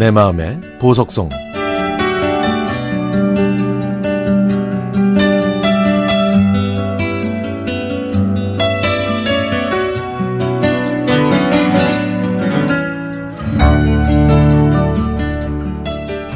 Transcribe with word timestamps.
내 0.00 0.10
마음의 0.10 0.58
보석성 0.78 1.28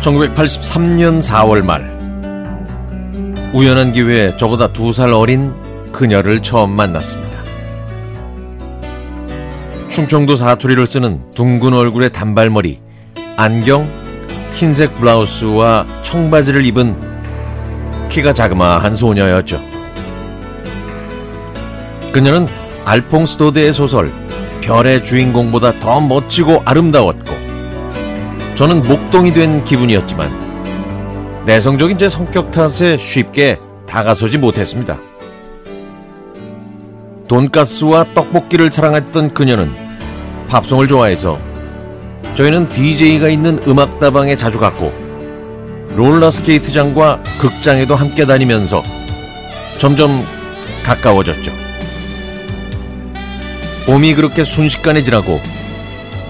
(1983년 0.02 1.22
4월) 1.22 1.62
말 1.62 1.80
우연한 3.54 3.94
기회에 3.94 4.36
저보다 4.36 4.74
두 4.74 4.92
살 4.92 5.14
어린 5.14 5.54
그녀를 5.90 6.42
처음 6.42 6.68
만났습니다. 6.72 7.32
충청도 9.88 10.36
사투리를 10.36 10.86
쓰는 10.86 11.30
둥근 11.34 11.72
얼굴의 11.72 12.12
단발머리, 12.12 12.83
안경, 13.36 13.90
흰색 14.54 14.94
블라우스와 14.94 15.86
청바지를 16.02 16.64
입은 16.66 16.96
키가 18.08 18.32
자그마한 18.32 18.94
소녀였죠. 18.94 19.60
그녀는 22.12 22.46
알퐁스 22.84 23.38
도데의 23.38 23.72
소설 23.72 24.12
별의 24.60 25.02
주인공보다 25.02 25.80
더 25.80 26.00
멋지고 26.00 26.62
아름다웠고 26.64 27.34
저는 28.54 28.84
목동이 28.84 29.34
된 29.34 29.64
기분이었지만 29.64 31.42
내성적인 31.44 31.98
제 31.98 32.08
성격 32.08 32.52
탓에 32.52 32.96
쉽게 32.96 33.58
다가서지 33.86 34.38
못했습니다. 34.38 34.96
돈가스와 37.26 38.06
떡볶이를 38.14 38.72
사랑했던 38.72 39.34
그녀는 39.34 39.72
팝송을 40.48 40.86
좋아해서 40.86 41.53
저희는 42.34 42.68
DJ가 42.68 43.28
있는 43.28 43.60
음악다방에 43.66 44.36
자주 44.36 44.58
갔고 44.58 44.92
롤러스케이트장과 45.94 47.22
극장에도 47.38 47.94
함께 47.94 48.26
다니면서 48.26 48.82
점점 49.78 50.10
가까워졌죠. 50.82 51.52
봄이 53.86 54.14
그렇게 54.14 54.42
순식간에 54.44 55.02
지나고 55.02 55.40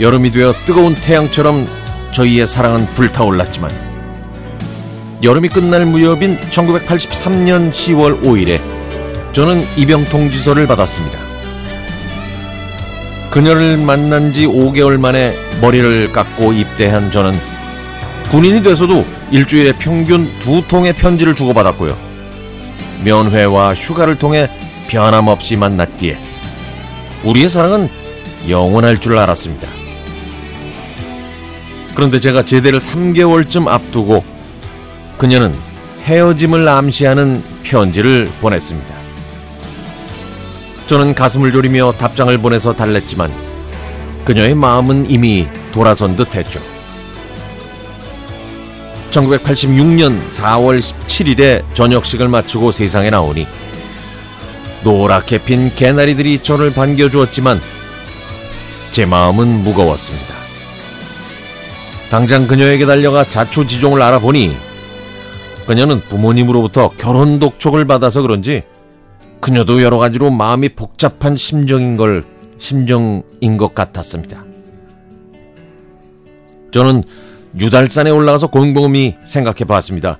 여름이 0.00 0.32
되어 0.32 0.54
뜨거운 0.64 0.94
태양처럼 0.94 1.66
저희의 2.12 2.46
사랑은 2.46 2.84
불타올랐지만 2.94 3.70
여름이 5.22 5.48
끝날 5.48 5.86
무렵인 5.86 6.38
1983년 6.38 7.70
10월 7.70 8.22
5일에 8.22 8.60
저는 9.32 9.66
입영 9.76 10.04
통지서를 10.04 10.66
받았습니다. 10.66 11.23
그녀를 13.34 13.78
만난 13.78 14.32
지 14.32 14.46
5개월 14.46 14.96
만에 14.96 15.36
머리를 15.60 16.12
깎고 16.12 16.52
입대한 16.52 17.10
저는 17.10 17.32
군인이 18.30 18.62
돼서도 18.62 19.04
일주일에 19.32 19.72
평균 19.72 20.28
두 20.38 20.62
통의 20.68 20.92
편지를 20.92 21.34
주고받았고요. 21.34 21.98
면회와 23.04 23.74
휴가를 23.74 24.20
통해 24.20 24.48
변함없이 24.86 25.56
만났기에 25.56 26.16
우리의 27.24 27.50
사랑은 27.50 27.88
영원할 28.48 29.00
줄 29.00 29.18
알았습니다. 29.18 29.66
그런데 31.96 32.20
제가 32.20 32.44
제대를 32.44 32.78
3개월쯤 32.78 33.66
앞두고 33.66 34.22
그녀는 35.18 35.52
헤어짐을 36.04 36.68
암시하는 36.68 37.42
편지를 37.64 38.30
보냈습니다. 38.40 38.93
저는 40.86 41.14
가슴을 41.14 41.52
졸이며 41.52 41.92
답장을 41.92 42.36
보내서 42.38 42.74
달랬지만 42.74 43.32
그녀의 44.24 44.54
마음은 44.54 45.10
이미 45.10 45.46
돌아선 45.72 46.16
듯 46.16 46.34
했죠. 46.34 46.60
1986년 49.10 50.18
4월 50.30 50.80
17일에 50.80 51.62
저녁식을 51.74 52.28
마치고 52.28 52.72
세상에 52.72 53.10
나오니 53.10 53.46
노랗게 54.82 55.44
핀 55.44 55.74
개나리들이 55.74 56.42
저를 56.42 56.72
반겨주었지만 56.72 57.60
제 58.90 59.06
마음은 59.06 59.64
무거웠습니다. 59.64 60.34
당장 62.10 62.46
그녀에게 62.46 62.86
달려가 62.86 63.24
자초지종을 63.28 64.02
알아보니 64.02 64.56
그녀는 65.66 66.02
부모님으로부터 66.08 66.90
결혼 66.90 67.40
독촉을 67.40 67.86
받아서 67.86 68.20
그런지 68.20 68.62
그녀도 69.44 69.82
여러 69.82 69.98
가지로 69.98 70.30
마음이 70.30 70.70
복잡한 70.70 71.36
심정인 71.36 71.98
걸 71.98 72.24
심정인 72.56 73.58
것 73.58 73.74
같았습니다. 73.74 74.42
저는 76.72 77.02
유달산에 77.60 78.08
올라가서 78.08 78.46
곰곰이 78.46 79.16
생각해 79.26 79.66
봤습니다. 79.66 80.18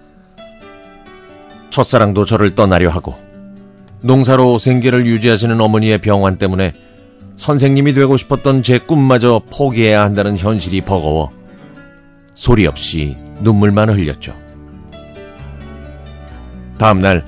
첫사랑도 1.71 2.27
저를 2.27 2.55
떠나려 2.55 2.91
하고 2.91 3.15
농사로 4.03 4.59
생계를 4.59 5.07
유지하시는 5.07 5.59
어머니의 5.59 6.03
병환 6.03 6.37
때문에 6.37 6.75
선생님이 7.37 7.95
되고 7.95 8.19
싶었던 8.19 8.63
제 8.63 8.79
꿈마저 8.79 9.41
포기해야 9.51 10.03
한다는 10.03 10.37
현실이 10.37 10.83
버거워 10.83 11.31
소리 12.35 12.67
없이 12.67 13.17
눈물만 13.41 13.89
흘렸죠. 13.89 14.37
다음날 16.77 17.25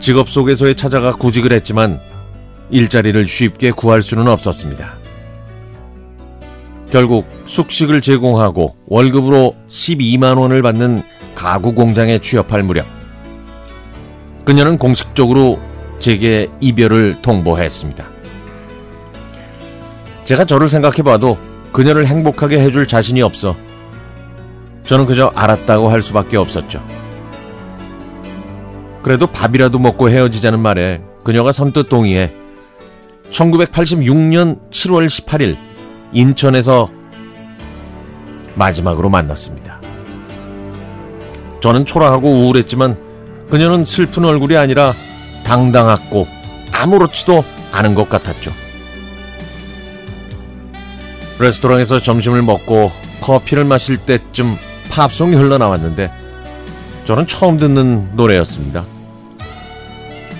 직업 0.00 0.30
속에서의 0.30 0.74
찾아가 0.74 1.12
구직을 1.12 1.52
했지만 1.52 2.00
일자리를 2.70 3.26
쉽게 3.26 3.70
구할 3.70 4.00
수는 4.00 4.28
없었습니다. 4.28 4.94
결국 6.90 7.26
숙식을 7.44 8.00
제공하고 8.00 8.74
월급으로 8.86 9.54
12만 9.68 10.38
원을 10.38 10.62
받는 10.62 11.02
가구 11.34 11.72
공장에 11.72 12.18
취업할 12.18 12.62
무렵 12.62 12.86
그녀는 14.44 14.78
공식적으로 14.78 15.60
제게 16.00 16.48
이별을 16.60 17.22
통보했습니다. 17.22 18.08
제가 20.24 20.44
저를 20.46 20.68
생각해봐도 20.68 21.38
그녀를 21.72 22.06
행복하게 22.06 22.58
해줄 22.58 22.86
자신이 22.86 23.22
없어 23.22 23.54
저는 24.86 25.06
그저 25.06 25.30
알았다고 25.36 25.88
할 25.88 26.02
수밖에 26.02 26.36
없었죠. 26.36 26.99
그래도 29.02 29.26
밥이라도 29.26 29.78
먹고 29.78 30.10
헤어지자는 30.10 30.60
말에 30.60 31.02
그녀가 31.24 31.52
선뜻 31.52 31.88
동의해 31.88 32.32
1986년 33.30 34.70
7월 34.70 35.06
18일 35.06 35.56
인천에서 36.12 36.90
마지막으로 38.54 39.08
만났습니다. 39.10 39.80
저는 41.60 41.86
초라하고 41.86 42.28
우울했지만 42.28 42.98
그녀는 43.50 43.84
슬픈 43.84 44.24
얼굴이 44.24 44.56
아니라 44.56 44.92
당당하고 45.44 46.26
아무렇지도 46.72 47.44
않은 47.72 47.94
것 47.94 48.08
같았죠. 48.08 48.52
레스토랑에서 51.38 52.00
점심을 52.00 52.42
먹고 52.42 52.90
커피를 53.20 53.64
마실 53.64 53.96
때쯤 53.96 54.56
팝송이 54.90 55.36
흘러나왔는데 55.36 56.19
저는 57.10 57.26
처음 57.26 57.56
듣는 57.56 58.08
노래였습니다. 58.14 58.84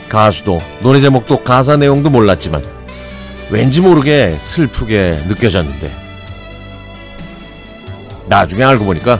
가수도 0.08 0.60
노래 0.82 1.00
제목도 1.00 1.42
가사 1.42 1.76
내용도 1.76 2.10
몰랐지만 2.10 2.62
왠지 3.50 3.80
모르게 3.80 4.36
슬프게 4.38 5.24
느껴졌는데 5.26 5.90
나중에 8.28 8.62
알고 8.62 8.84
보니까 8.84 9.18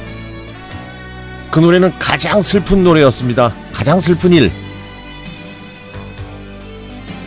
그 1.50 1.59
노래는 1.59 1.93
가장 1.99 2.41
슬픈 2.41 2.84
노래였습니다. 2.84 3.53
가장 3.72 3.99
슬픈 3.99 4.32
일. 4.32 4.53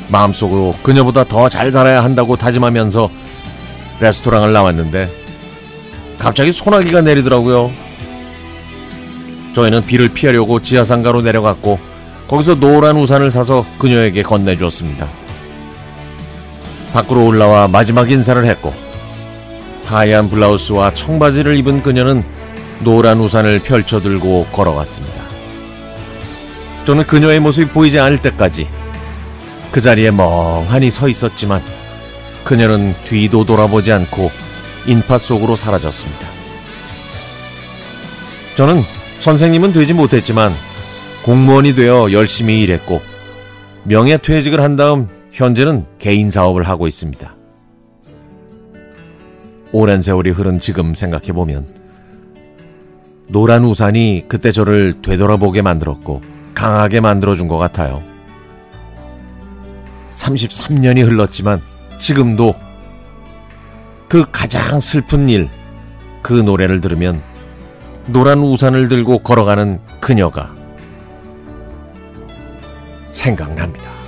마음속으로 0.08 0.74
그녀보다 0.84 1.26
더 1.26 1.50
잘 1.50 1.70
살아야 1.70 2.02
한다고 2.02 2.38
다짐하면서 2.38 3.10
레스토랑을 4.00 4.54
나왔는데 4.54 5.10
갑자기 6.18 6.54
소나기가 6.54 7.02
내리더라고요. 7.02 7.83
저희는 9.54 9.82
비를 9.82 10.10
피하려고 10.10 10.62
지하상가로 10.62 11.22
내려갔고 11.22 11.80
거기서 12.28 12.56
노란 12.56 12.98
우산을 12.98 13.32
사서 13.32 13.66
그녀에게 13.78 14.24
건네주었습니다. 14.24 15.08
밖으로 16.94 17.26
올라와 17.26 17.68
마지막 17.68 18.10
인사를 18.12 18.44
했고 18.46 18.74
하얀 19.86 20.30
블라우스와 20.30 20.94
청바지를 20.94 21.58
입은 21.58 21.84
그녀는 21.84 22.24
노란 22.84 23.20
우산을 23.20 23.60
펼쳐 23.60 24.02
들고 24.02 24.48
걸어갔습니다. 24.52 25.24
저는 26.86 27.06
그녀의 27.06 27.40
모습이 27.40 27.72
보이지 27.72 28.00
않을 28.00 28.18
때까지 28.18 28.68
그 29.72 29.82
자리에 29.82 30.12
멍하니 30.12 30.92
서 30.92 31.08
있었지만 31.08 31.64
그녀는 32.44 32.94
뒤도 33.06 33.46
돌아보지 33.46 33.92
않고 33.92 34.32
인파 34.86 35.18
속으로 35.18 35.56
사라졌습니다. 35.56 36.28
저는 38.56 38.84
선생님은 39.24 39.72
되지 39.72 39.94
못했지만 39.94 40.54
공무원이 41.24 41.76
되어 41.76 42.12
열심히 42.12 42.62
일했고 42.62 43.02
명예 43.86 44.18
퇴직을 44.18 44.60
한 44.60 44.76
다음 44.76 45.08
현재는 45.32 45.86
개인 45.98 46.30
사업을 46.30 46.64
하고 46.64 46.88
있습니다. 46.88 47.34
오랜 49.72 50.02
세월이 50.02 50.32
흐른 50.32 50.60
지금 50.60 50.94
생각해보면 50.94 51.66
노란 53.30 53.64
우산이 53.64 54.26
그때 54.28 54.52
저를 54.52 55.02
되돌아보게 55.02 55.62
만들었고 55.62 56.22
강하게 56.54 57.00
만들어준 57.00 57.48
것 57.48 57.58
같아요. 57.58 58.04
33년이 60.16 61.02
흘렀지만 61.02 61.62
지금도 61.98 62.56
그 64.10 64.26
가장 64.34 64.82
슬픈 64.82 65.30
일, 65.30 65.48
그 66.22 66.34
노래를 66.34 66.82
들으면 66.82 67.22
노란 68.06 68.40
우산을 68.40 68.90
들고 68.90 69.20
걸어가는 69.20 69.80
그녀가 70.00 70.54
생각납니다. 73.12 74.03